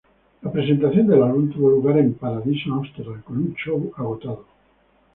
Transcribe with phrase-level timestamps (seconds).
[0.41, 4.45] La presentación del álbum tuvo lugar en Paradiso, Amsterdam con un show agotado.